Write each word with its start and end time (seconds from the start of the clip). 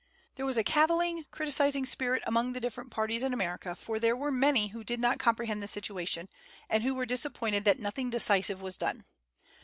There 0.33 0.47
was 0.47 0.57
a 0.57 0.63
cavilling, 0.63 1.25
criticising 1.29 1.85
spirit 1.85 2.23
among 2.25 2.53
the 2.53 2.59
different 2.59 2.89
parties 2.89 3.21
in 3.21 3.35
America; 3.35 3.75
for 3.75 3.99
there 3.99 4.15
were 4.15 4.31
many 4.31 4.69
who 4.69 4.83
did 4.83 4.99
not 4.99 5.19
comprehend 5.19 5.61
the 5.61 5.67
situation, 5.67 6.27
and 6.67 6.81
who 6.81 6.95
were 6.95 7.05
disappointed 7.05 7.65
that 7.65 7.77
nothing 7.79 8.09
decisive 8.09 8.63
was 8.63 8.77
done. 8.77 9.05